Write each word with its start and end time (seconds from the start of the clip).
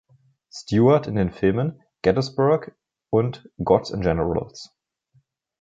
Stuart 0.51 1.05
in 1.05 1.13
den 1.13 1.29
Filmen 1.31 1.83
„Gettysburg“ 2.01 2.75
und 3.11 3.47
„Gods 3.63 3.91
and 3.91 4.01
Generals“. 4.03 4.75